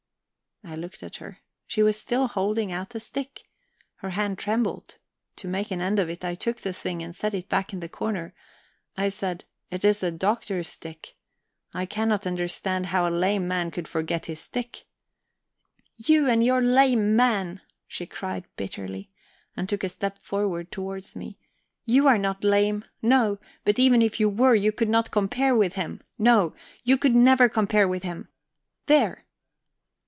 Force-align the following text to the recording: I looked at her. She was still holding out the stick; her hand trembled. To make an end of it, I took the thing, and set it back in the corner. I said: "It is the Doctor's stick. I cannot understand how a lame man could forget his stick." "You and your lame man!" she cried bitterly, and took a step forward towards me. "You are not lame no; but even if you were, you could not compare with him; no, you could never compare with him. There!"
I 0.63 0.75
looked 0.75 1.01
at 1.01 1.15
her. 1.15 1.39
She 1.65 1.81
was 1.81 1.97
still 1.99 2.27
holding 2.27 2.71
out 2.71 2.91
the 2.91 2.99
stick; 2.99 3.45
her 3.95 4.11
hand 4.11 4.37
trembled. 4.37 4.97
To 5.37 5.47
make 5.47 5.71
an 5.71 5.81
end 5.81 5.97
of 5.97 6.07
it, 6.07 6.23
I 6.23 6.35
took 6.35 6.57
the 6.57 6.71
thing, 6.71 7.01
and 7.01 7.15
set 7.15 7.33
it 7.33 7.49
back 7.49 7.73
in 7.73 7.79
the 7.79 7.89
corner. 7.89 8.35
I 8.95 9.09
said: 9.09 9.45
"It 9.71 9.83
is 9.83 10.01
the 10.01 10.11
Doctor's 10.11 10.69
stick. 10.69 11.15
I 11.73 11.87
cannot 11.87 12.27
understand 12.27 12.85
how 12.85 13.09
a 13.09 13.09
lame 13.09 13.47
man 13.47 13.71
could 13.71 13.87
forget 13.87 14.27
his 14.27 14.39
stick." 14.39 14.85
"You 15.97 16.29
and 16.29 16.43
your 16.45 16.61
lame 16.61 17.15
man!" 17.15 17.61
she 17.87 18.05
cried 18.05 18.45
bitterly, 18.55 19.09
and 19.57 19.67
took 19.67 19.83
a 19.83 19.89
step 19.89 20.19
forward 20.19 20.71
towards 20.71 21.15
me. 21.15 21.39
"You 21.85 22.07
are 22.07 22.19
not 22.19 22.43
lame 22.43 22.85
no; 23.01 23.39
but 23.65 23.79
even 23.79 24.03
if 24.03 24.19
you 24.19 24.29
were, 24.29 24.53
you 24.55 24.71
could 24.71 24.89
not 24.89 25.09
compare 25.09 25.55
with 25.55 25.73
him; 25.73 26.01
no, 26.19 26.53
you 26.83 26.99
could 26.99 27.15
never 27.15 27.49
compare 27.49 27.87
with 27.87 28.03
him. 28.03 28.29
There!" 28.85 29.25